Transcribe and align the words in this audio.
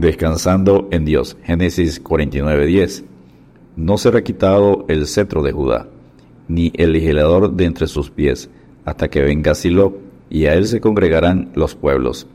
Descansando 0.00 0.88
en 0.92 1.04
Dios. 1.04 1.36
Génesis 1.42 2.02
49:10. 2.02 3.04
No 3.76 3.98
será 3.98 4.22
quitado 4.22 4.86
el 4.88 5.06
cetro 5.06 5.42
de 5.42 5.52
Judá, 5.52 5.88
ni 6.48 6.72
el 6.76 6.92
legislador 6.92 7.52
de 7.52 7.66
entre 7.66 7.86
sus 7.86 8.10
pies, 8.10 8.48
hasta 8.86 9.08
que 9.08 9.20
venga 9.20 9.54
Silo, 9.54 9.98
y 10.30 10.46
a 10.46 10.54
él 10.54 10.66
se 10.68 10.80
congregarán 10.80 11.50
los 11.54 11.74
pueblos. 11.74 12.26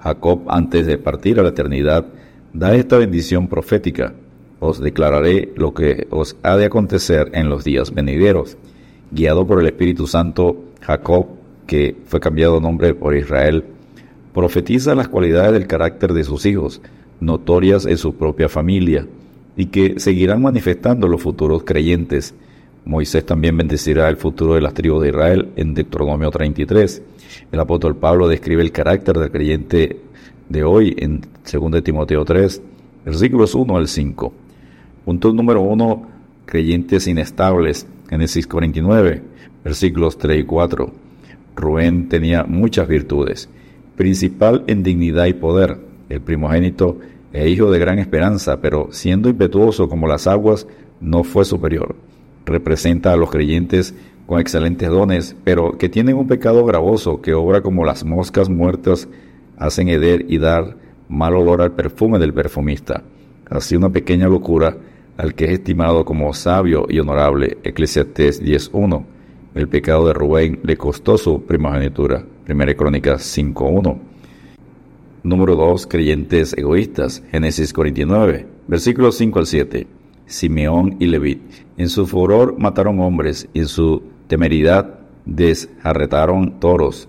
Jacob, 0.00 0.46
antes 0.48 0.84
de 0.88 0.98
partir 0.98 1.38
a 1.38 1.44
la 1.44 1.50
eternidad, 1.50 2.06
da 2.52 2.74
esta 2.74 2.98
bendición 2.98 3.46
profética. 3.46 4.12
Os 4.58 4.80
declararé 4.80 5.52
lo 5.54 5.74
que 5.74 6.08
os 6.10 6.36
ha 6.42 6.56
de 6.56 6.64
acontecer 6.64 7.30
en 7.34 7.48
los 7.48 7.62
días 7.62 7.94
venideros. 7.94 8.56
Guiado 9.12 9.46
por 9.46 9.60
el 9.60 9.66
Espíritu 9.66 10.08
Santo, 10.08 10.56
Jacob, 10.80 11.28
que 11.68 11.94
fue 12.06 12.18
cambiado 12.18 12.60
nombre 12.60 12.94
por 12.94 13.14
Israel, 13.14 13.75
profetiza 14.36 14.94
las 14.94 15.08
cualidades 15.08 15.54
del 15.54 15.66
carácter 15.66 16.12
de 16.12 16.22
sus 16.22 16.44
hijos, 16.44 16.82
notorias 17.20 17.86
en 17.86 17.96
su 17.96 18.16
propia 18.16 18.50
familia, 18.50 19.06
y 19.56 19.64
que 19.66 19.98
seguirán 19.98 20.42
manifestando 20.42 21.08
los 21.08 21.22
futuros 21.22 21.64
creyentes. 21.64 22.34
Moisés 22.84 23.24
también 23.24 23.56
bendecirá 23.56 24.10
el 24.10 24.18
futuro 24.18 24.52
de 24.52 24.60
las 24.60 24.74
tribus 24.74 25.00
de 25.00 25.08
Israel 25.08 25.48
en 25.56 25.72
Deuteronomio 25.72 26.30
33. 26.30 27.02
El 27.50 27.60
apóstol 27.60 27.96
Pablo 27.96 28.28
describe 28.28 28.60
el 28.60 28.72
carácter 28.72 29.16
del 29.16 29.30
creyente 29.30 30.02
de 30.50 30.64
hoy 30.64 30.94
en 30.98 31.22
2 31.50 31.82
Timoteo 31.82 32.22
3, 32.22 32.62
versículos 33.06 33.54
1 33.54 33.74
al 33.74 33.88
5. 33.88 34.34
Punto 35.06 35.32
número 35.32 35.62
1, 35.62 36.06
creyentes 36.44 37.06
inestables, 37.06 37.86
Génesis 38.10 38.46
49, 38.46 39.22
versículos 39.64 40.18
3 40.18 40.40
y 40.40 40.44
4. 40.44 40.92
Rubén 41.56 42.10
tenía 42.10 42.44
muchas 42.44 42.86
virtudes, 42.86 43.48
principal 43.96 44.64
en 44.66 44.82
dignidad 44.82 45.26
y 45.26 45.32
poder, 45.32 45.78
el 46.08 46.20
primogénito 46.20 46.98
e 47.32 47.48
hijo 47.48 47.70
de 47.70 47.78
gran 47.78 47.98
esperanza, 47.98 48.60
pero 48.60 48.88
siendo 48.90 49.28
impetuoso 49.28 49.88
como 49.88 50.06
las 50.06 50.26
aguas, 50.26 50.66
no 51.00 51.24
fue 51.24 51.44
superior. 51.44 51.96
Representa 52.44 53.12
a 53.12 53.16
los 53.16 53.30
creyentes 53.30 53.94
con 54.26 54.40
excelentes 54.40 54.88
dones, 54.88 55.36
pero 55.44 55.76
que 55.78 55.88
tienen 55.88 56.16
un 56.16 56.26
pecado 56.26 56.64
gravoso 56.64 57.20
que 57.20 57.34
obra 57.34 57.60
como 57.60 57.84
las 57.84 58.04
moscas 58.04 58.48
muertas 58.48 59.08
hacen 59.56 59.88
heder 59.88 60.24
y 60.28 60.38
dar 60.38 60.76
mal 61.08 61.34
olor 61.34 61.62
al 61.62 61.72
perfume 61.72 62.18
del 62.18 62.34
perfumista. 62.34 63.02
Así 63.48 63.76
una 63.76 63.90
pequeña 63.90 64.28
locura 64.28 64.76
al 65.16 65.34
que 65.34 65.46
es 65.46 65.52
estimado 65.52 66.04
como 66.04 66.32
sabio 66.34 66.86
y 66.88 66.98
honorable, 66.98 67.58
Eclesiastés 67.62 68.42
10.1. 68.42 69.15
El 69.56 69.68
pecado 69.68 70.06
de 70.06 70.12
Rubén 70.12 70.60
le 70.64 70.76
costó 70.76 71.16
su 71.16 71.40
primogenitura, 71.40 72.22
Primera 72.44 72.74
Crónicas 72.74 73.22
5.1. 73.38 73.96
Número 75.22 75.56
2. 75.56 75.86
Creyentes 75.86 76.52
egoístas. 76.58 77.22
Génesis 77.30 77.72
49, 77.72 78.46
versículos 78.68 79.16
5 79.16 79.38
al 79.38 79.46
7. 79.46 79.86
Simeón 80.26 80.96
y 81.00 81.06
Levit. 81.06 81.40
En 81.78 81.88
su 81.88 82.06
furor 82.06 82.58
mataron 82.58 83.00
hombres 83.00 83.48
y 83.54 83.60
en 83.60 83.68
su 83.68 84.02
temeridad 84.28 84.98
desarretaron 85.24 86.60
toros. 86.60 87.08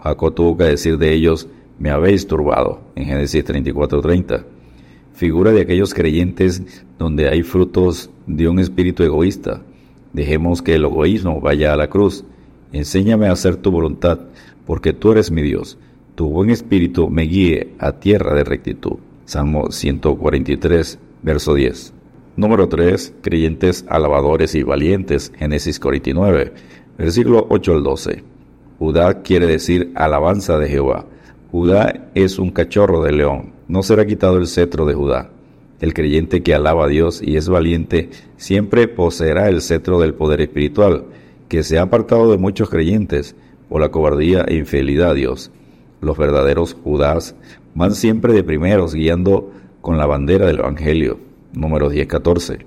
Jacob 0.00 0.32
tuvo 0.32 0.56
que 0.56 0.64
decir 0.64 0.96
de 0.96 1.12
ellos, 1.12 1.48
me 1.80 1.90
habéis 1.90 2.24
turbado, 2.28 2.82
en 2.94 3.06
Génesis 3.06 3.44
34:30. 3.44 4.44
Figura 5.12 5.50
de 5.50 5.62
aquellos 5.62 5.92
creyentes 5.92 6.84
donde 7.00 7.28
hay 7.28 7.42
frutos 7.42 8.10
de 8.28 8.48
un 8.48 8.60
espíritu 8.60 9.02
egoísta. 9.02 9.62
Dejemos 10.12 10.62
que 10.62 10.74
el 10.74 10.84
egoísmo 10.84 11.40
vaya 11.40 11.72
a 11.72 11.76
la 11.76 11.88
cruz. 11.88 12.24
Enséñame 12.72 13.28
a 13.28 13.32
hacer 13.32 13.56
tu 13.56 13.70
voluntad, 13.70 14.20
porque 14.66 14.92
tú 14.92 15.12
eres 15.12 15.30
mi 15.30 15.42
Dios 15.42 15.78
tu 16.20 16.28
buen 16.28 16.50
espíritu 16.50 17.08
me 17.08 17.22
guíe 17.22 17.72
a 17.78 17.92
tierra 17.92 18.34
de 18.34 18.44
rectitud. 18.44 18.98
Salmo 19.24 19.70
143, 19.70 20.98
verso 21.22 21.54
10. 21.54 21.94
Número 22.36 22.68
3. 22.68 23.14
Creyentes 23.22 23.86
alabadores 23.88 24.54
y 24.54 24.62
valientes. 24.62 25.32
Génesis 25.38 25.80
49, 25.80 26.52
versículo 26.98 27.46
8 27.48 27.72
al 27.72 27.82
12. 27.82 28.24
Judá 28.78 29.22
quiere 29.22 29.46
decir 29.46 29.92
alabanza 29.94 30.58
de 30.58 30.68
Jehová. 30.68 31.06
Judá 31.50 32.10
es 32.14 32.38
un 32.38 32.50
cachorro 32.50 33.02
de 33.02 33.12
león. 33.12 33.54
No 33.66 33.82
será 33.82 34.04
quitado 34.04 34.36
el 34.36 34.46
cetro 34.46 34.84
de 34.84 34.92
Judá. 34.92 35.30
El 35.80 35.94
creyente 35.94 36.42
que 36.42 36.54
alaba 36.54 36.84
a 36.84 36.88
Dios 36.88 37.22
y 37.24 37.36
es 37.36 37.48
valiente 37.48 38.10
siempre 38.36 38.86
poseerá 38.86 39.48
el 39.48 39.62
cetro 39.62 39.98
del 39.98 40.14
poder 40.14 40.42
espiritual, 40.42 41.06
que 41.48 41.62
se 41.62 41.78
ha 41.78 41.82
apartado 41.82 42.30
de 42.30 42.38
muchos 42.38 42.68
creyentes 42.68 43.34
por 43.68 43.80
la 43.80 43.90
cobardía 43.90 44.44
e 44.46 44.56
infidelidad 44.56 45.10
a 45.10 45.14
Dios. 45.14 45.50
Los 46.00 46.18
verdaderos 46.18 46.76
Judás 46.84 47.34
van 47.74 47.94
siempre 47.94 48.34
de 48.34 48.44
primeros 48.44 48.94
guiando 48.94 49.50
con 49.80 49.96
la 49.96 50.06
bandera 50.06 50.46
del 50.46 50.58
Evangelio. 50.58 51.18
Número 51.52 51.90
10-14. 51.90 52.64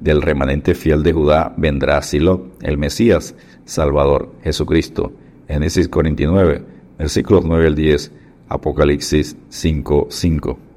Del 0.00 0.22
remanente 0.22 0.74
fiel 0.74 1.02
de 1.02 1.12
Judá 1.12 1.54
vendrá 1.56 2.00
Silo, 2.02 2.48
el 2.62 2.78
Mesías, 2.78 3.34
Salvador, 3.64 4.32
Jesucristo. 4.42 5.12
Génesis 5.48 5.88
49, 5.88 6.62
versículos 6.98 7.44
9 7.44 7.66
al 7.66 7.74
10, 7.74 8.12
Apocalipsis 8.48 9.36
5, 9.48 10.08
5. 10.10 10.67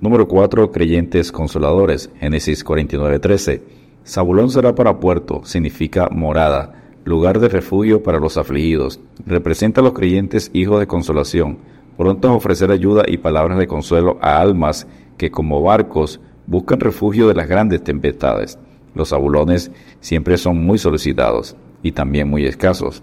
Número 0.00 0.28
4. 0.28 0.70
Creyentes 0.70 1.32
consoladores. 1.32 2.10
Génesis 2.20 2.62
49, 2.62 3.18
13. 3.18 3.62
Zabulón 4.06 4.48
será 4.48 4.74
para 4.74 5.00
puerto, 5.00 5.40
significa 5.44 6.08
morada 6.10 6.78
lugar 7.04 7.40
de 7.40 7.48
refugio 7.48 8.02
para 8.02 8.20
los 8.20 8.36
afligidos. 8.36 9.00
Representa 9.26 9.80
a 9.80 9.84
los 9.84 9.94
creyentes 9.94 10.50
hijos 10.52 10.78
de 10.78 10.86
consolación, 10.86 11.58
prontos 11.96 12.30
a 12.30 12.34
ofrecer 12.34 12.70
ayuda 12.70 13.02
y 13.08 13.16
palabras 13.16 13.58
de 13.58 13.66
consuelo 13.66 14.18
a 14.20 14.40
almas 14.40 14.86
que 15.16 15.30
como 15.30 15.62
barcos 15.62 16.20
buscan 16.46 16.80
refugio 16.80 17.26
de 17.26 17.34
las 17.34 17.48
grandes 17.48 17.82
tempestades. 17.82 18.58
Los 18.94 19.12
abulones 19.12 19.72
siempre 20.00 20.36
son 20.36 20.64
muy 20.64 20.78
solicitados 20.78 21.56
y 21.82 21.92
también 21.92 22.28
muy 22.28 22.44
escasos. 22.44 23.02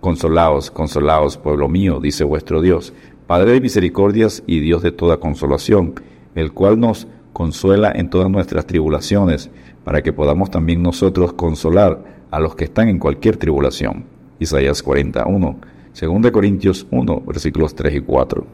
Consolaos, 0.00 0.70
consolaos, 0.70 1.38
pueblo 1.38 1.68
mío, 1.68 1.98
dice 1.98 2.24
vuestro 2.24 2.60
Dios, 2.60 2.92
Padre 3.26 3.52
de 3.52 3.60
misericordias 3.60 4.44
y 4.46 4.60
Dios 4.60 4.82
de 4.82 4.92
toda 4.92 5.16
consolación, 5.16 5.94
el 6.36 6.52
cual 6.52 6.78
nos 6.78 7.08
consuela 7.32 7.92
en 7.94 8.08
todas 8.08 8.30
nuestras 8.30 8.66
tribulaciones, 8.66 9.50
para 9.84 10.02
que 10.02 10.12
podamos 10.12 10.50
también 10.50 10.82
nosotros 10.82 11.32
consolar 11.32 12.02
a 12.30 12.40
los 12.40 12.54
que 12.54 12.64
están 12.64 12.88
en 12.88 12.98
cualquier 12.98 13.36
tribulación. 13.36 14.04
Isaías 14.38 14.82
41, 14.82 15.58
2 16.00 16.30
Corintios 16.30 16.86
1, 16.90 17.22
versículos 17.26 17.74
3 17.74 17.96
y 17.96 18.00
4. 18.00 18.46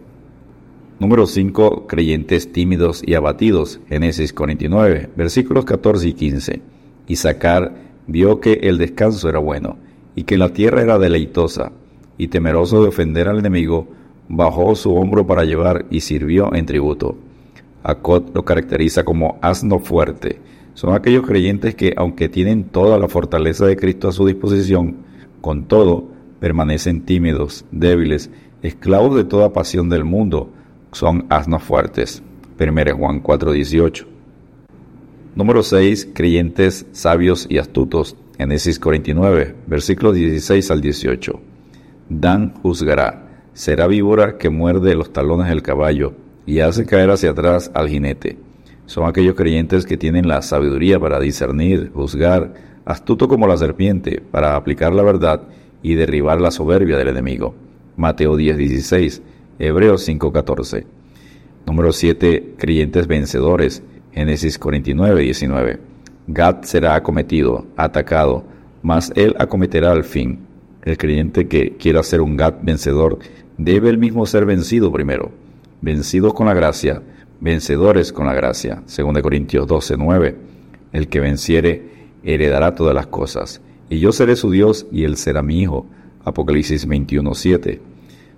Número 0.98 1.26
5. 1.26 1.86
Creyentes 1.88 2.52
tímidos 2.52 3.02
y 3.04 3.14
abatidos. 3.14 3.80
Génesis 3.88 4.32
49, 4.32 5.10
versículos 5.16 5.64
14 5.64 6.08
y 6.08 6.12
15. 6.12 6.62
Isaacar 7.08 7.74
vio 8.06 8.40
que 8.40 8.52
el 8.62 8.78
descanso 8.78 9.28
era 9.28 9.40
bueno 9.40 9.76
y 10.14 10.24
que 10.24 10.38
la 10.38 10.50
tierra 10.50 10.82
era 10.82 10.98
deleitosa, 10.98 11.72
y 12.18 12.28
temeroso 12.28 12.82
de 12.82 12.88
ofender 12.88 13.28
al 13.28 13.38
enemigo, 13.38 13.88
bajó 14.28 14.76
su 14.76 14.94
hombro 14.94 15.26
para 15.26 15.44
llevar 15.44 15.86
y 15.90 16.00
sirvió 16.00 16.54
en 16.54 16.66
tributo. 16.66 17.16
Acot 17.82 18.34
lo 18.34 18.44
caracteriza 18.44 19.04
como 19.04 19.38
asno 19.42 19.78
fuerte, 19.78 20.40
son 20.74 20.94
aquellos 20.94 21.26
creyentes 21.26 21.74
que, 21.74 21.92
aunque 21.96 22.28
tienen 22.28 22.64
toda 22.64 22.98
la 22.98 23.08
fortaleza 23.08 23.66
de 23.66 23.76
Cristo 23.76 24.08
a 24.08 24.12
su 24.12 24.26
disposición, 24.26 24.96
con 25.40 25.64
todo 25.64 26.08
permanecen 26.40 27.04
tímidos, 27.04 27.64
débiles, 27.70 28.30
esclavos 28.62 29.14
de 29.16 29.24
toda 29.24 29.52
pasión 29.52 29.90
del 29.90 30.04
mundo, 30.04 30.50
son 30.92 31.26
asnos 31.28 31.62
fuertes. 31.62 32.22
1 32.58 32.96
Juan 32.96 33.22
4:18. 33.22 34.06
Número 35.34 35.62
6. 35.62 36.08
Creyentes 36.14 36.86
sabios 36.92 37.46
y 37.48 37.58
astutos. 37.58 38.16
Génesis 38.38 38.78
49, 38.78 39.54
versículos 39.66 40.14
16 40.14 40.70
al 40.70 40.80
18. 40.80 41.40
Dan 42.08 42.54
juzgará. 42.62 43.28
Será 43.52 43.86
víbora 43.86 44.38
que 44.38 44.48
muerde 44.48 44.94
los 44.94 45.12
talones 45.12 45.48
del 45.48 45.62
caballo 45.62 46.14
y 46.46 46.60
hace 46.60 46.86
caer 46.86 47.10
hacia 47.10 47.30
atrás 47.30 47.70
al 47.74 47.88
jinete 47.88 48.36
son 48.92 49.08
aquellos 49.08 49.34
creyentes 49.34 49.86
que 49.86 49.96
tienen 49.96 50.28
la 50.28 50.42
sabiduría 50.42 50.98
para 50.98 51.18
discernir, 51.18 51.90
juzgar, 51.94 52.52
astuto 52.84 53.26
como 53.26 53.46
la 53.46 53.56
serpiente, 53.56 54.20
para 54.30 54.54
aplicar 54.54 54.92
la 54.92 55.02
verdad 55.02 55.42
y 55.82 55.94
derribar 55.94 56.40
la 56.40 56.50
soberbia 56.50 56.98
del 56.98 57.08
enemigo. 57.08 57.54
Mateo 57.96 58.36
10:16, 58.36 59.22
Hebreos 59.58 60.02
5:14. 60.06 60.84
Número 61.66 61.92
7. 61.92 62.54
Creyentes 62.58 63.06
vencedores. 63.06 63.82
Génesis 64.12 64.58
49:19. 64.58 65.78
Gad 66.26 66.62
será 66.64 66.94
acometido, 66.94 67.66
atacado, 67.76 68.44
mas 68.82 69.12
él 69.16 69.34
acometerá 69.38 69.92
al 69.92 70.04
fin. 70.04 70.40
El 70.84 70.98
creyente 70.98 71.48
que 71.48 71.76
quiera 71.76 72.02
ser 72.02 72.20
un 72.20 72.36
Gad 72.36 72.56
vencedor 72.62 73.20
debe 73.56 73.88
él 73.88 73.98
mismo 73.98 74.26
ser 74.26 74.44
vencido 74.44 74.92
primero. 74.92 75.30
Vencidos 75.82 76.32
con 76.32 76.46
la 76.46 76.54
gracia, 76.54 77.02
vencedores 77.40 78.12
con 78.12 78.26
la 78.26 78.34
gracia. 78.34 78.84
2 78.86 79.20
Corintios 79.20 79.66
12, 79.66 79.96
9. 79.98 80.36
El 80.92 81.08
que 81.08 81.18
venciere 81.18 81.82
heredará 82.22 82.76
todas 82.76 82.94
las 82.94 83.08
cosas, 83.08 83.60
y 83.90 83.98
yo 83.98 84.12
seré 84.12 84.36
su 84.36 84.52
Dios 84.52 84.86
y 84.92 85.02
él 85.02 85.16
será 85.16 85.42
mi 85.42 85.60
hijo. 85.60 85.86
Apocalipsis 86.24 86.86
21, 86.86 87.34
7. 87.34 87.80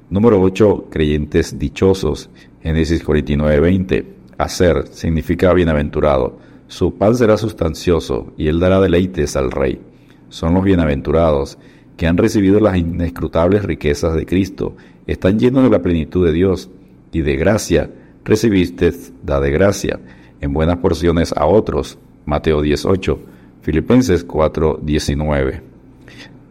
Número 0.08 0.40
8. 0.40 0.86
Creyentes 0.90 1.58
dichosos. 1.58 2.30
Génesis 2.62 3.04
49, 3.04 3.60
20. 3.60 4.14
Hacer 4.38 4.88
significa 4.88 5.52
bienaventurado. 5.52 6.38
Su 6.66 6.94
pan 6.94 7.14
será 7.14 7.36
sustancioso 7.36 8.32
y 8.38 8.48
él 8.48 8.58
dará 8.58 8.80
deleites 8.80 9.36
al 9.36 9.50
rey. 9.50 9.82
Son 10.30 10.54
los 10.54 10.64
bienaventurados 10.64 11.58
que 11.98 12.06
han 12.06 12.16
recibido 12.16 12.58
las 12.58 12.78
inescrutables 12.78 13.64
riquezas 13.64 14.14
de 14.14 14.24
Cristo, 14.24 14.74
están 15.06 15.38
llenos 15.38 15.62
de 15.64 15.70
la 15.70 15.82
plenitud 15.82 16.26
de 16.26 16.32
Dios 16.32 16.70
y 17.14 17.22
de 17.22 17.36
gracia 17.36 17.90
recibiste, 18.24 18.92
da 19.22 19.40
de 19.40 19.50
gracia, 19.50 20.00
en 20.40 20.52
buenas 20.52 20.78
porciones 20.78 21.32
a 21.36 21.46
otros. 21.46 21.98
Mateo 22.26 22.62
18, 22.62 23.18
Filipenses 23.62 24.24
4, 24.24 24.80
19. 24.82 25.62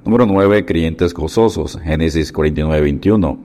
Número 0.06 0.26
9. 0.26 0.66
Creyentes 0.66 1.14
gozosos. 1.14 1.80
Génesis 1.80 2.32
49, 2.32 2.82
21. 2.82 3.40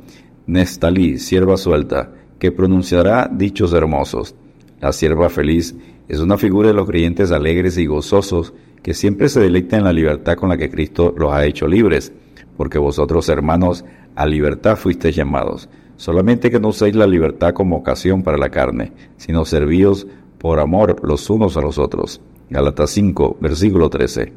Nestalí, 0.46 1.18
sierva 1.18 1.56
suelta, 1.56 2.12
que 2.38 2.52
pronunciará 2.52 3.30
dichos 3.32 3.72
hermosos. 3.72 4.34
La 4.80 4.92
sierva 4.92 5.28
feliz 5.28 5.74
es 6.08 6.20
una 6.20 6.36
figura 6.38 6.68
de 6.68 6.74
los 6.74 6.88
creyentes 6.88 7.30
alegres 7.30 7.76
y 7.78 7.86
gozosos 7.86 8.52
que 8.82 8.94
siempre 8.94 9.28
se 9.28 9.40
deleitan 9.40 9.80
en 9.80 9.84
la 9.86 9.92
libertad 9.92 10.36
con 10.36 10.48
la 10.48 10.56
que 10.56 10.70
Cristo 10.70 11.14
los 11.16 11.32
ha 11.32 11.44
hecho 11.44 11.66
libres, 11.66 12.12
porque 12.56 12.78
vosotros, 12.78 13.28
hermanos, 13.28 13.84
a 14.14 14.26
libertad 14.26 14.76
fuisteis 14.76 15.16
llamados, 15.16 15.68
solamente 15.98 16.50
que 16.50 16.58
no 16.58 16.68
uséis 16.68 16.94
la 16.94 17.06
libertad 17.06 17.52
como 17.52 17.76
ocasión 17.76 18.22
para 18.22 18.38
la 18.38 18.48
carne, 18.48 18.92
sino 19.18 19.44
servíos 19.44 20.06
por 20.38 20.60
amor 20.60 20.96
los 21.02 21.28
unos 21.28 21.58
a 21.58 21.60
los 21.60 21.76
otros. 21.76 22.22
Gálatas 22.48 22.90
5, 22.90 23.36
versículo 23.40 23.90
13. 23.90 24.32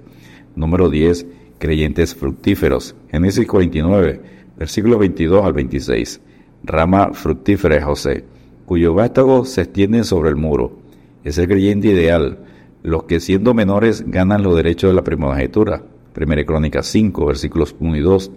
Número 0.55 0.89
10. 0.89 1.25
Creyentes 1.59 2.15
fructíferos. 2.15 2.95
Génesis 3.09 3.47
49, 3.47 4.21
versículo 4.57 4.97
22 4.97 5.45
al 5.45 5.53
26. 5.53 6.19
Rama 6.63 7.13
fructífera 7.13 7.75
de 7.75 7.81
José, 7.81 8.25
cuyo 8.65 8.93
vástago 8.93 9.45
se 9.45 9.61
extiende 9.61 10.03
sobre 10.03 10.29
el 10.29 10.35
muro. 10.35 10.73
Es 11.23 11.37
el 11.37 11.47
creyente 11.47 11.87
ideal, 11.89 12.39
los 12.83 13.03
que 13.03 13.19
siendo 13.19 13.53
menores 13.53 14.03
ganan 14.07 14.43
los 14.43 14.55
derechos 14.55 14.89
de 14.89 14.95
la 14.95 15.03
primogenitura. 15.03 15.83
Primera 16.13 16.43
Crónica 16.43 16.81
5, 16.81 17.25
versículos 17.25 17.75
1 17.79 17.95
y 17.95 17.99
2. 17.99 18.31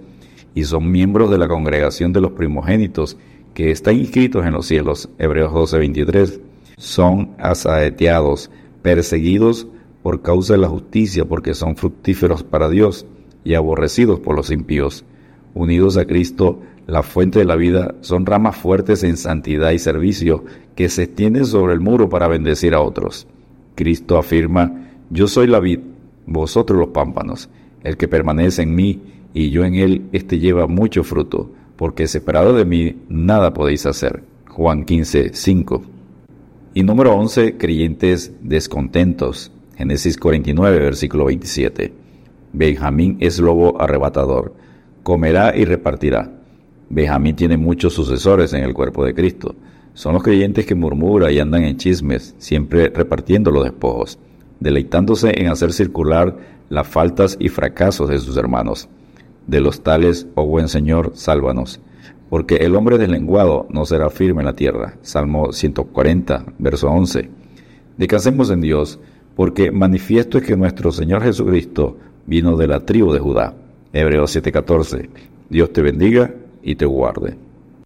Y 0.54 0.64
son 0.64 0.90
miembros 0.90 1.30
de 1.30 1.38
la 1.38 1.48
congregación 1.48 2.12
de 2.12 2.20
los 2.20 2.32
primogénitos, 2.32 3.16
que 3.54 3.70
están 3.70 3.96
inscritos 3.96 4.44
en 4.44 4.52
los 4.52 4.66
cielos. 4.66 5.08
Hebreos 5.18 5.52
12, 5.52 5.78
23. 5.78 6.40
Son 6.76 7.34
asaeteados, 7.38 8.50
perseguidos 8.82 9.68
por 10.02 10.22
causa 10.22 10.54
de 10.54 10.60
la 10.60 10.68
justicia, 10.68 11.24
porque 11.24 11.54
son 11.54 11.76
fructíferos 11.76 12.42
para 12.42 12.68
Dios 12.68 13.06
y 13.44 13.54
aborrecidos 13.54 14.20
por 14.20 14.36
los 14.36 14.50
impíos. 14.50 15.04
Unidos 15.54 15.96
a 15.96 16.04
Cristo, 16.04 16.60
la 16.86 17.02
fuente 17.02 17.38
de 17.38 17.44
la 17.44 17.56
vida, 17.56 17.94
son 18.00 18.26
ramas 18.26 18.56
fuertes 18.56 19.04
en 19.04 19.16
santidad 19.16 19.70
y 19.70 19.78
servicio 19.78 20.44
que 20.74 20.88
se 20.88 21.04
extienden 21.04 21.46
sobre 21.46 21.72
el 21.74 21.80
muro 21.80 22.08
para 22.08 22.28
bendecir 22.28 22.74
a 22.74 22.80
otros. 22.80 23.26
Cristo 23.74 24.18
afirma, 24.18 24.90
yo 25.10 25.28
soy 25.28 25.46
la 25.46 25.60
vid, 25.60 25.80
vosotros 26.26 26.78
los 26.78 26.88
pámpanos. 26.88 27.48
El 27.82 27.96
que 27.96 28.08
permanece 28.08 28.62
en 28.62 28.74
mí 28.74 29.00
y 29.34 29.50
yo 29.50 29.64
en 29.64 29.74
él, 29.74 30.02
éste 30.12 30.38
lleva 30.38 30.68
mucho 30.68 31.02
fruto, 31.02 31.50
porque 31.76 32.06
separado 32.06 32.54
de 32.54 32.64
mí 32.64 32.96
nada 33.08 33.52
podéis 33.52 33.84
hacer. 33.84 34.22
Juan 34.48 34.84
15, 34.84 35.34
5. 35.34 35.82
Y 36.72 36.84
número 36.84 37.12
11, 37.14 37.56
creyentes 37.56 38.32
descontentos. 38.40 39.50
Génesis 39.76 40.16
49, 40.16 40.78
versículo 40.78 41.24
27. 41.24 41.92
Benjamín 42.52 43.16
es 43.18 43.40
lobo 43.40 43.80
arrebatador, 43.82 44.54
comerá 45.02 45.56
y 45.56 45.64
repartirá. 45.64 46.30
Benjamín 46.88 47.34
tiene 47.34 47.56
muchos 47.56 47.92
sucesores 47.92 48.52
en 48.52 48.62
el 48.62 48.72
cuerpo 48.72 49.04
de 49.04 49.14
Cristo. 49.14 49.56
Son 49.94 50.14
los 50.14 50.22
creyentes 50.22 50.64
que 50.64 50.76
murmuran 50.76 51.32
y 51.32 51.40
andan 51.40 51.64
en 51.64 51.76
chismes, 51.76 52.36
siempre 52.38 52.88
repartiendo 52.88 53.50
los 53.50 53.64
despojos, 53.64 54.20
deleitándose 54.60 55.32
en 55.40 55.48
hacer 55.48 55.72
circular 55.72 56.36
las 56.68 56.86
faltas 56.86 57.36
y 57.40 57.48
fracasos 57.48 58.08
de 58.08 58.20
sus 58.20 58.36
hermanos. 58.36 58.88
De 59.46 59.60
los 59.60 59.82
tales, 59.82 60.26
oh 60.34 60.46
buen 60.46 60.68
Señor, 60.68 61.12
sálvanos, 61.14 61.80
porque 62.30 62.56
el 62.56 62.74
hombre 62.76 62.98
deslenguado 62.98 63.66
no 63.70 63.84
será 63.84 64.10
firme 64.10 64.40
en 64.40 64.46
la 64.46 64.56
tierra. 64.56 64.96
Salmo 65.02 65.52
140, 65.52 66.44
verso 66.58 66.90
11. 66.90 67.28
Descansemos 67.98 68.50
en 68.50 68.60
Dios, 68.60 68.98
porque 69.36 69.70
manifiesto 69.70 70.38
es 70.38 70.44
que 70.44 70.56
nuestro 70.56 70.92
Señor 70.92 71.22
Jesucristo 71.22 71.96
vino 72.26 72.56
de 72.56 72.66
la 72.66 72.80
tribu 72.80 73.12
de 73.12 73.20
Judá. 73.20 73.54
Hebreos 73.92 74.34
7:14. 74.34 75.08
Dios 75.50 75.72
te 75.72 75.82
bendiga 75.82 76.34
y 76.62 76.74
te 76.74 76.86
guarde. 76.86 77.36